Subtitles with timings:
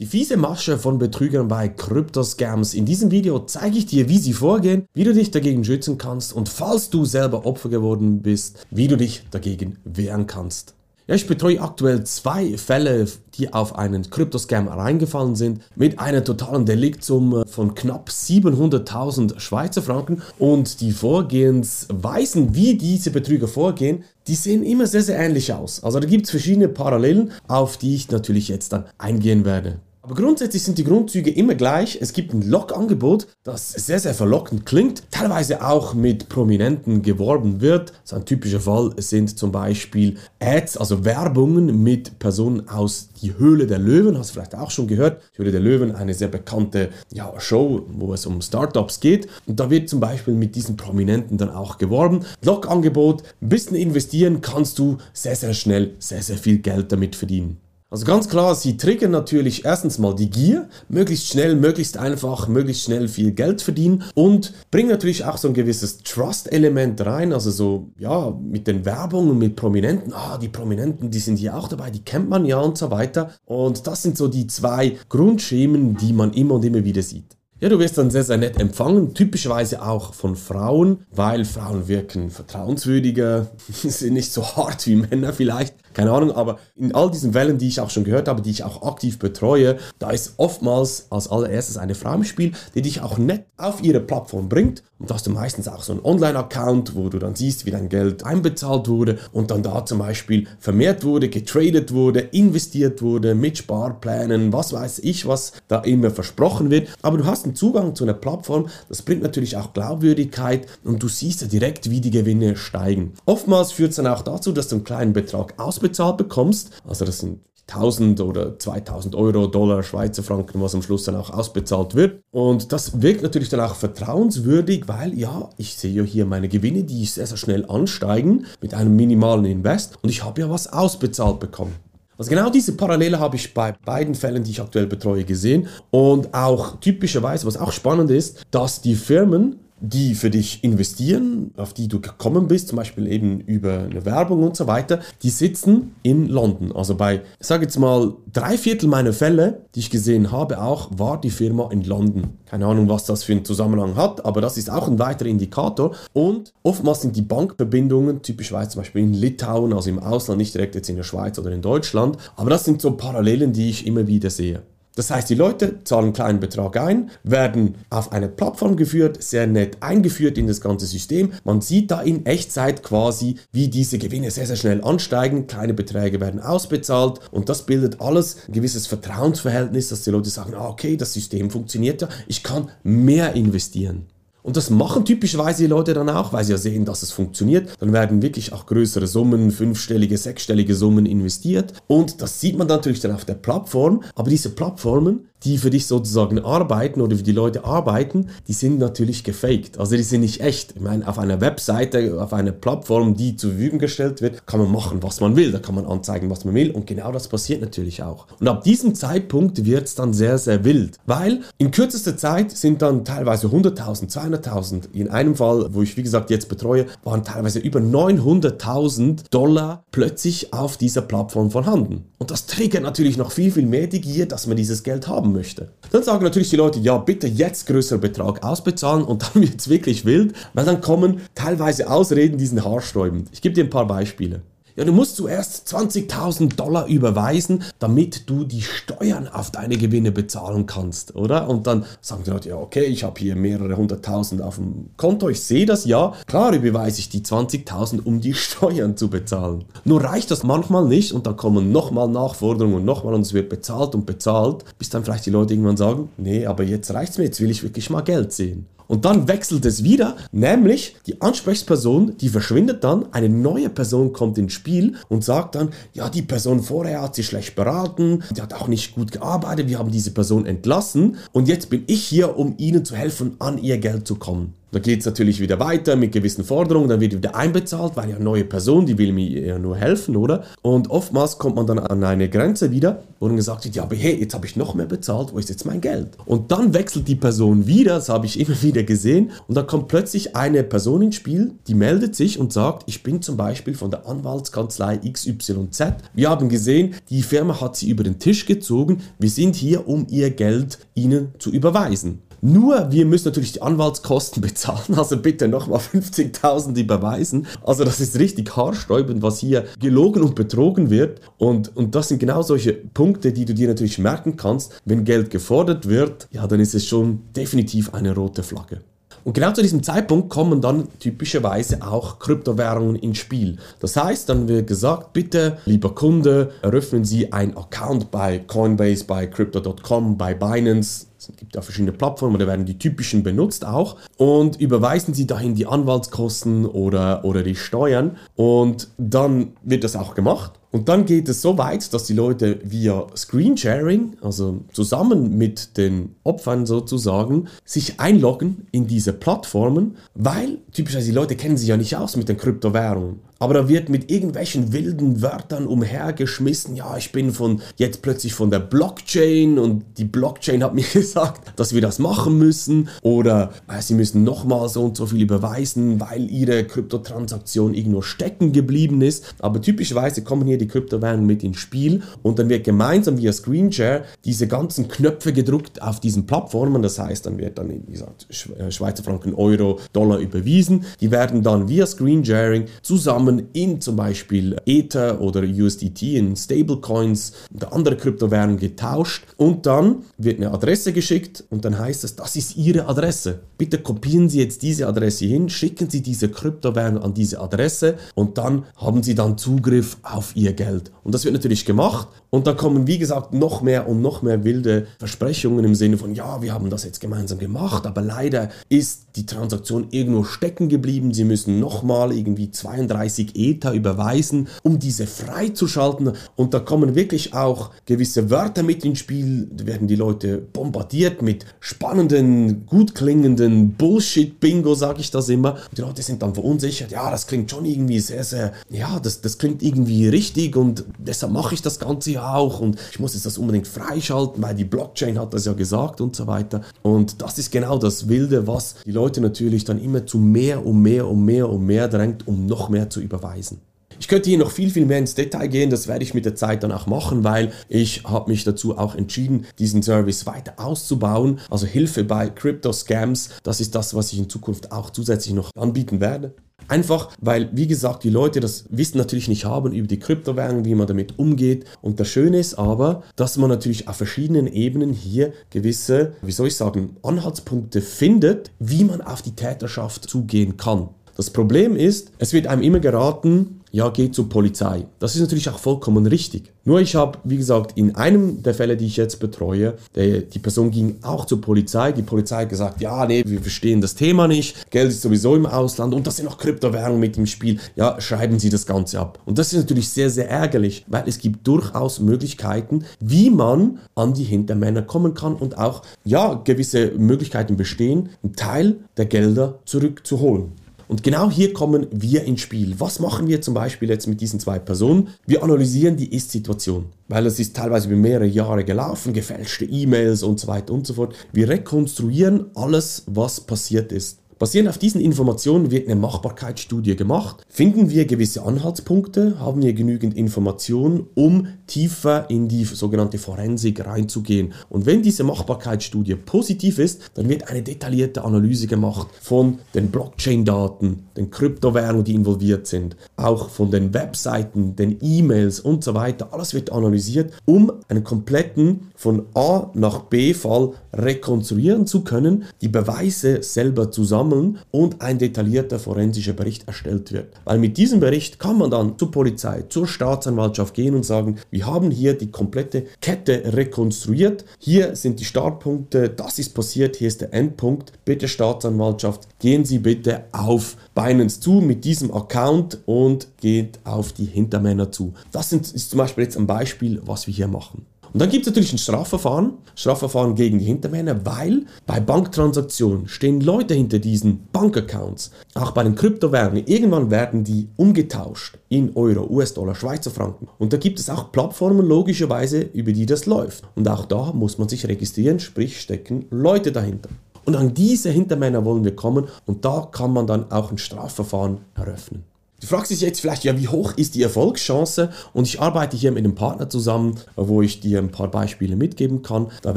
[0.00, 2.72] Die fiese Masche von Betrügern bei Kryptoscams.
[2.72, 6.32] In diesem Video zeige ich dir, wie sie vorgehen, wie du dich dagegen schützen kannst
[6.32, 10.74] und falls du selber Opfer geworden bist, wie du dich dagegen wehren kannst.
[11.08, 16.64] Ja, ich betreue aktuell zwei Fälle, die auf einen Kryptoscam reingefallen sind, mit einer totalen
[16.64, 20.22] Deliktsumme von knapp 700.000 Schweizer Franken.
[20.38, 25.82] Und die Vorgehensweisen, wie diese Betrüger vorgehen, die sehen immer sehr, sehr ähnlich aus.
[25.82, 29.80] Also da gibt es verschiedene Parallelen, auf die ich natürlich jetzt dann eingehen werde.
[30.08, 31.98] Aber grundsätzlich sind die Grundzüge immer gleich.
[32.00, 37.92] Es gibt ein Log-Angebot, das sehr, sehr verlockend klingt, teilweise auch mit Prominenten geworben wird.
[38.04, 43.66] So ein typischer Fall sind zum Beispiel Ads, also Werbungen mit Personen aus Die Höhle
[43.66, 44.16] der Löwen.
[44.16, 45.20] Hast du vielleicht auch schon gehört.
[45.34, 49.28] Die Höhle der Löwen, eine sehr bekannte ja, Show, wo es um Startups geht.
[49.44, 52.20] Und da wird zum Beispiel mit diesen Prominenten dann auch geworben.
[52.42, 57.58] Log-Angebot, ein bisschen investieren kannst du sehr, sehr schnell sehr, sehr viel Geld damit verdienen.
[57.90, 62.84] Also ganz klar, sie triggern natürlich erstens mal die Gier, möglichst schnell, möglichst einfach, möglichst
[62.84, 67.88] schnell viel Geld verdienen und bringen natürlich auch so ein gewisses Trust-Element rein, also so,
[67.98, 72.04] ja, mit den Werbungen, mit Prominenten, ah, die Prominenten, die sind hier auch dabei, die
[72.04, 73.30] kennt man ja und so weiter.
[73.46, 77.37] Und das sind so die zwei Grundschemen, die man immer und immer wieder sieht.
[77.60, 82.30] Ja, du wirst dann sehr, sehr nett empfangen, typischerweise auch von Frauen, weil Frauen wirken
[82.30, 87.58] vertrauenswürdiger, sind nicht so hart wie Männer vielleicht, keine Ahnung, aber in all diesen Wellen,
[87.58, 91.26] die ich auch schon gehört habe, die ich auch aktiv betreue, da ist oftmals als
[91.26, 94.84] allererstes eine Frau im Spiel, die dich auch nett auf ihre Plattform bringt.
[95.00, 97.88] Und da hast du meistens auch so einen Online-Account, wo du dann siehst, wie dein
[97.88, 103.58] Geld einbezahlt wurde und dann da zum Beispiel vermehrt wurde, getradet wurde, investiert wurde mit
[103.58, 108.04] Sparplänen, was weiß ich, was da immer versprochen wird, aber du hast einen Zugang zu
[108.04, 112.56] einer Plattform, das bringt natürlich auch Glaubwürdigkeit und du siehst ja direkt, wie die Gewinne
[112.56, 113.14] steigen.
[113.26, 117.18] Oftmals führt es dann auch dazu, dass du einen kleinen Betrag ausbezahlt bekommst, also das
[117.18, 122.22] sind 1000 oder 2000 Euro, Dollar, Schweizer Franken, was am Schluss dann auch ausbezahlt wird.
[122.30, 126.84] Und das wirkt natürlich dann auch vertrauenswürdig, weil ja, ich sehe ja hier meine Gewinne,
[126.84, 131.40] die sehr, sehr schnell ansteigen mit einem minimalen Invest und ich habe ja was ausbezahlt
[131.40, 131.74] bekommen.
[132.18, 135.68] Also genau diese Parallele habe ich bei beiden Fällen, die ich aktuell betreue, gesehen.
[135.90, 141.72] Und auch typischerweise, was auch spannend ist, dass die Firmen die für dich investieren, auf
[141.72, 145.94] die du gekommen bist, zum Beispiel eben über eine Werbung und so weiter, die sitzen
[146.02, 146.72] in London.
[146.72, 150.90] Also bei, ich sage jetzt mal, drei Viertel meiner Fälle, die ich gesehen habe, auch
[150.96, 152.38] war die Firma in London.
[152.46, 155.94] Keine Ahnung, was das für einen Zusammenhang hat, aber das ist auch ein weiterer Indikator.
[156.12, 160.74] Und oftmals sind die Bankverbindungen, typischerweise zum Beispiel in Litauen, also im Ausland, nicht direkt
[160.74, 164.06] jetzt in der Schweiz oder in Deutschland, aber das sind so Parallelen, die ich immer
[164.06, 164.62] wieder sehe.
[164.98, 169.46] Das heißt, die Leute zahlen einen kleinen Betrag ein, werden auf eine Plattform geführt, sehr
[169.46, 171.34] nett eingeführt in das ganze System.
[171.44, 175.46] Man sieht da in Echtzeit quasi, wie diese Gewinne sehr, sehr schnell ansteigen.
[175.46, 180.54] Kleine Beträge werden ausbezahlt und das bildet alles ein gewisses Vertrauensverhältnis, dass die Leute sagen,
[180.54, 184.08] ah, okay, das System funktioniert ja, ich kann mehr investieren.
[184.42, 187.70] Und das machen typischerweise die Leute dann auch, weil sie ja sehen, dass es funktioniert.
[187.80, 191.74] Dann werden wirklich auch größere Summen, fünfstellige, sechsstellige Summen investiert.
[191.86, 194.02] Und das sieht man natürlich dann auf der Plattform.
[194.14, 198.78] Aber diese Plattformen, die für dich sozusagen arbeiten oder für die Leute arbeiten, die sind
[198.78, 199.78] natürlich gefaked.
[199.78, 200.74] Also die sind nicht echt.
[200.76, 204.72] Ich meine, auf einer Webseite, auf einer Plattform, die zur Verfügung gestellt wird, kann man
[204.72, 205.52] machen, was man will.
[205.52, 206.70] Da kann man anzeigen, was man will.
[206.70, 208.26] Und genau das passiert natürlich auch.
[208.40, 210.96] Und ab diesem Zeitpunkt wird es dann sehr, sehr wild.
[211.06, 214.92] Weil in kürzester Zeit sind dann teilweise 100.000, 200.000.
[214.92, 220.52] In einem Fall, wo ich wie gesagt jetzt betreue, waren teilweise über 900.000 Dollar plötzlich
[220.52, 222.04] auf dieser Plattform vorhanden.
[222.18, 225.27] Und das triggert natürlich noch viel, viel mehr die Gier, dass man dieses Geld haben
[225.28, 225.68] haben möchte.
[225.90, 229.68] Dann sagen natürlich die Leute, ja, bitte jetzt größeren Betrag ausbezahlen und dann wird es
[229.68, 233.28] wirklich wild, weil dann kommen teilweise Ausreden, die sind haarsträubend.
[233.32, 234.42] Ich gebe dir ein paar Beispiele.
[234.78, 240.66] Ja, du musst zuerst 20.000 Dollar überweisen, damit du die Steuern auf deine Gewinne bezahlen
[240.66, 241.48] kannst, oder?
[241.48, 245.30] Und dann sagen die Leute, ja, okay, ich habe hier mehrere hunderttausend auf dem Konto,
[245.30, 246.12] ich sehe das, ja.
[246.28, 249.64] Klar überweise ich die 20.000, um die Steuern zu bezahlen.
[249.84, 253.48] Nur reicht das manchmal nicht und dann kommen nochmal Nachforderungen und nochmal und es wird
[253.48, 257.24] bezahlt und bezahlt, bis dann vielleicht die Leute irgendwann sagen, nee, aber jetzt reicht's mir,
[257.24, 258.66] jetzt will ich wirklich mal Geld sehen.
[258.88, 264.38] Und dann wechselt es wieder, nämlich die Ansprechperson, die verschwindet dann, eine neue Person kommt
[264.38, 268.54] ins Spiel und sagt dann, ja, die Person vorher hat sie schlecht beraten, die hat
[268.54, 272.54] auch nicht gut gearbeitet, wir haben diese Person entlassen und jetzt bin ich hier, um
[272.56, 274.54] ihnen zu helfen, an ihr Geld zu kommen.
[274.70, 278.16] Da geht es natürlich wieder weiter mit gewissen Forderungen, dann wird wieder einbezahlt, weil ja
[278.16, 280.44] eine neue Person, die will mir ja nur helfen, oder?
[280.60, 283.96] Und oftmals kommt man dann an eine Grenze wieder, wo dann gesagt wird, ja, aber
[283.96, 286.08] hey, jetzt habe ich noch mehr bezahlt, wo ist jetzt mein Geld?
[286.26, 289.88] Und dann wechselt die Person wieder, das habe ich immer wieder gesehen, und dann kommt
[289.88, 293.90] plötzlich eine Person ins Spiel, die meldet sich und sagt, ich bin zum Beispiel von
[293.90, 295.82] der Anwaltskanzlei XYZ.
[296.12, 300.06] Wir haben gesehen, die Firma hat sie über den Tisch gezogen, wir sind hier, um
[300.10, 302.20] ihr Geld ihnen zu überweisen.
[302.40, 307.46] Nur wir müssen natürlich die Anwaltskosten bezahlen, also bitte nochmal 50.000 überweisen.
[307.64, 311.20] Also das ist richtig haarsträubend, was hier gelogen und betrogen wird.
[311.38, 314.80] Und, und das sind genau solche Punkte, die du dir natürlich merken kannst.
[314.84, 318.80] Wenn Geld gefordert wird, ja, dann ist es schon definitiv eine rote Flagge.
[319.28, 323.58] Und genau zu diesem Zeitpunkt kommen dann typischerweise auch Kryptowährungen ins Spiel.
[323.78, 329.26] Das heißt, dann wird gesagt, bitte, lieber Kunde, eröffnen Sie einen Account bei Coinbase, bei
[329.26, 333.96] Crypto.com, bei Binance, es gibt ja verschiedene Plattformen, da werden die typischen benutzt auch.
[334.16, 338.16] Und überweisen Sie dahin die Anwaltskosten oder, oder die Steuern.
[338.34, 340.52] Und dann wird das auch gemacht.
[340.70, 346.14] Und dann geht es so weit, dass die Leute via Screensharing, also zusammen mit den
[346.24, 351.96] Opfern sozusagen, sich einloggen in diese Plattformen, weil typischerweise die Leute kennen sich ja nicht
[351.96, 353.20] aus mit den Kryptowährungen.
[353.40, 356.74] Aber da wird mit irgendwelchen wilden Wörtern umhergeschmissen.
[356.74, 361.52] Ja, ich bin von jetzt plötzlich von der Blockchain und die Blockchain hat mir gesagt,
[361.56, 362.88] dass wir das machen müssen.
[363.02, 368.52] Oder äh, sie müssen nochmal so und so viel überweisen, weil ihre Kryptotransaktion irgendwo stecken
[368.52, 369.34] geblieben ist.
[369.38, 374.04] Aber typischerweise kommen hier die Kryptowährungen mit ins Spiel und dann wird gemeinsam via Screenshare
[374.24, 376.82] diese ganzen Knöpfe gedruckt auf diesen Plattformen.
[376.82, 378.26] Das heißt, dann wird dann, wie gesagt,
[378.58, 380.84] äh, Schweizer Franken, Euro, Dollar überwiesen.
[381.00, 387.32] Die werden dann via Screensharing zusammen Namen in zum Beispiel Ether oder USDT, in Stablecoins
[387.54, 392.36] oder andere Kryptowährungen getauscht und dann wird eine Adresse geschickt und dann heißt es, das
[392.36, 393.40] ist Ihre Adresse.
[393.58, 398.38] Bitte kopieren Sie jetzt diese Adresse hin, schicken Sie diese Kryptowährung an diese Adresse und
[398.38, 400.90] dann haben Sie dann Zugriff auf Ihr Geld.
[401.04, 404.44] Und das wird natürlich gemacht und da kommen, wie gesagt, noch mehr und noch mehr
[404.44, 409.08] wilde Versprechungen im Sinne von, ja, wir haben das jetzt gemeinsam gemacht, aber leider ist
[409.16, 411.14] die Transaktion irgendwo stecken geblieben.
[411.14, 416.12] Sie müssen nochmal irgendwie 32 Ether überweisen, um diese freizuschalten.
[416.36, 419.48] Und da kommen wirklich auch gewisse Wörter mit ins Spiel.
[419.50, 425.54] Da werden die Leute bombardiert mit spannenden, gut klingenden Bullshit-Bingo, sage ich das immer.
[425.54, 426.92] Und die Leute sind dann verunsichert.
[426.92, 431.32] Ja, das klingt schon irgendwie sehr, sehr, ja, das, das klingt irgendwie richtig und deshalb
[431.32, 434.64] mache ich das Ganze ja auch und ich muss jetzt das unbedingt freischalten, weil die
[434.64, 436.62] Blockchain hat das ja gesagt und so weiter.
[436.82, 440.82] Und das ist genau das Wilde, was die Leute natürlich dann immer zu mehr und
[440.82, 443.60] mehr und mehr und mehr drängt, um noch mehr zu überweisen.
[444.00, 446.36] Ich könnte hier noch viel, viel mehr ins Detail gehen, das werde ich mit der
[446.36, 451.40] Zeit dann auch machen, weil ich habe mich dazu auch entschieden, diesen Service weiter auszubauen.
[451.50, 455.50] Also Hilfe bei Crypto Scams, das ist das, was ich in Zukunft auch zusätzlich noch
[455.56, 456.32] anbieten werde.
[456.68, 460.74] Einfach, weil, wie gesagt, die Leute das Wissen natürlich nicht haben über die Kryptowährungen, wie
[460.74, 461.64] man damit umgeht.
[461.80, 466.48] Und das Schöne ist aber, dass man natürlich auf verschiedenen Ebenen hier gewisse, wie soll
[466.48, 470.90] ich sagen, Anhaltspunkte findet, wie man auf die Täterschaft zugehen kann.
[471.18, 474.86] Das Problem ist, es wird einem immer geraten, ja, geh zur Polizei.
[475.00, 476.52] Das ist natürlich auch vollkommen richtig.
[476.64, 480.38] Nur ich habe, wie gesagt, in einem der Fälle, die ich jetzt betreue, der, die
[480.38, 481.90] Person ging auch zur Polizei.
[481.90, 484.70] Die Polizei hat gesagt, ja, nee, wir verstehen das Thema nicht.
[484.70, 487.58] Geld ist sowieso im Ausland und da sind noch Kryptowährungen mit im Spiel.
[487.74, 489.18] Ja, schreiben Sie das Ganze ab.
[489.24, 494.14] Und das ist natürlich sehr, sehr ärgerlich, weil es gibt durchaus Möglichkeiten, wie man an
[494.14, 500.52] die Hintermänner kommen kann und auch, ja, gewisse Möglichkeiten bestehen, einen Teil der Gelder zurückzuholen.
[500.88, 502.74] Und genau hier kommen wir ins Spiel.
[502.78, 505.08] Was machen wir zum Beispiel jetzt mit diesen zwei Personen?
[505.26, 510.40] Wir analysieren die Ist-Situation, weil es ist teilweise über mehrere Jahre gelaufen, gefälschte E-Mails und
[510.40, 511.14] so weiter und so fort.
[511.32, 514.20] Wir rekonstruieren alles, was passiert ist.
[514.38, 517.44] Basierend auf diesen Informationen wird eine Machbarkeitsstudie gemacht.
[517.48, 524.52] Finden wir gewisse Anhaltspunkte, haben wir genügend Informationen, um tiefer in die sogenannte Forensik reinzugehen.
[524.68, 531.06] Und wenn diese Machbarkeitsstudie positiv ist, dann wird eine detaillierte Analyse gemacht von den Blockchain-Daten,
[531.16, 536.28] den Kryptowährungen, die involviert sind, auch von den Webseiten, den E-Mails und so weiter.
[536.32, 542.68] Alles wird analysiert, um einen kompletten von A nach B Fall rekonstruieren zu können, die
[542.68, 547.34] Beweise selber zusammen sammeln und ein detaillierter forensischer Bericht erstellt wird.
[547.44, 551.66] Weil mit diesem Bericht kann man dann zur Polizei, zur Staatsanwaltschaft gehen und sagen, wir
[551.66, 557.20] haben hier die komplette Kette rekonstruiert, hier sind die Startpunkte, das ist passiert, hier ist
[557.20, 557.92] der Endpunkt.
[558.04, 564.24] Bitte Staatsanwaltschaft, gehen Sie bitte auf Binance zu mit diesem Account und geht auf die
[564.24, 565.14] Hintermänner zu.
[565.32, 567.86] Das ist zum Beispiel jetzt ein Beispiel, was wir hier machen.
[568.12, 573.40] Und dann gibt es natürlich ein Strafverfahren, Strafverfahren gegen die Hintermänner, weil bei Banktransaktionen stehen
[573.40, 575.30] Leute hinter diesen Bankaccounts.
[575.54, 580.48] Auch bei den Kryptowährungen, irgendwann werden die umgetauscht in Euro, US-Dollar, Schweizer Franken.
[580.58, 583.64] Und da gibt es auch Plattformen logischerweise, über die das läuft.
[583.74, 587.10] Und auch da muss man sich registrieren, sprich stecken Leute dahinter.
[587.44, 591.58] Und an diese Hintermänner wollen wir kommen und da kann man dann auch ein Strafverfahren
[591.74, 592.24] eröffnen.
[592.60, 595.10] Du fragst dich jetzt vielleicht, ja, wie hoch ist die Erfolgschance?
[595.32, 599.22] Und ich arbeite hier mit einem Partner zusammen, wo ich dir ein paar Beispiele mitgeben
[599.22, 599.46] kann.
[599.62, 599.76] Da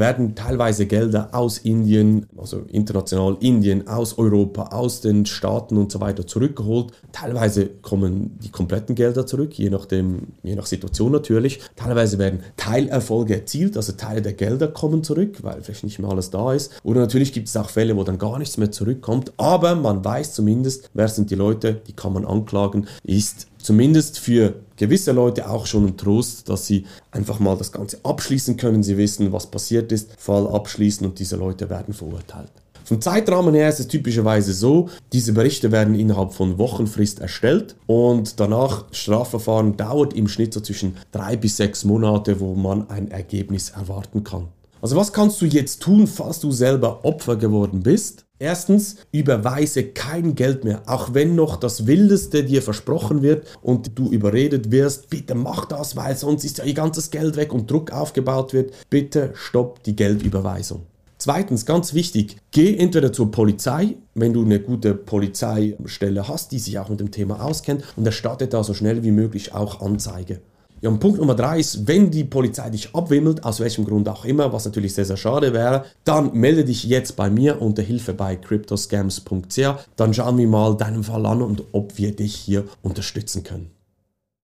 [0.00, 6.00] werden teilweise Gelder aus Indien, also international Indien, aus Europa, aus den Staaten und so
[6.00, 6.92] weiter zurückgeholt.
[7.12, 11.60] Teilweise kommen die kompletten Gelder zurück, je nachdem, je nach Situation natürlich.
[11.76, 16.30] Teilweise werden Teilerfolge erzielt, also Teile der Gelder kommen zurück, weil vielleicht nicht mehr alles
[16.30, 16.72] da ist.
[16.82, 19.32] Oder natürlich gibt es auch Fälle, wo dann gar nichts mehr zurückkommt.
[19.36, 24.18] Aber man weiß zumindest, wer sind die Leute, die kann man anklagen sagen, ist zumindest
[24.18, 28.82] für gewisse Leute auch schon ein Trost, dass sie einfach mal das Ganze abschließen können.
[28.82, 32.50] Sie wissen, was passiert ist, Fall abschließen und diese Leute werden verurteilt.
[32.84, 38.40] Vom Zeitrahmen her ist es typischerweise so, diese Berichte werden innerhalb von Wochenfrist erstellt und
[38.40, 43.70] danach Strafverfahren dauert im Schnitt so zwischen drei bis sechs Monate, wo man ein Ergebnis
[43.70, 44.48] erwarten kann.
[44.82, 48.24] Also was kannst du jetzt tun, falls du selber Opfer geworden bist?
[48.42, 54.10] Erstens, überweise kein Geld mehr, auch wenn noch das Wildeste dir versprochen wird und du
[54.10, 57.92] überredet wirst, bitte mach das, weil sonst ist ja ihr ganzes Geld weg und Druck
[57.92, 58.72] aufgebaut wird.
[58.90, 60.82] Bitte stopp die Geldüberweisung.
[61.18, 66.80] Zweitens, ganz wichtig, geh entweder zur Polizei, wenn du eine gute Polizeistelle hast, die sich
[66.80, 70.40] auch mit dem Thema auskennt, und erstatte da so schnell wie möglich auch Anzeige.
[70.82, 74.24] Ja, und Punkt Nummer drei ist, wenn die Polizei dich abwimmelt, aus welchem Grund auch
[74.24, 78.14] immer, was natürlich sehr, sehr schade wäre, dann melde dich jetzt bei mir unter Hilfe
[78.14, 79.60] bei cryptoscams.ch.
[79.94, 83.70] Dann schauen wir mal deinen Fall an und ob wir dich hier unterstützen können.